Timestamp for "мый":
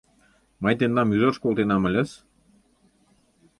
0.61-0.73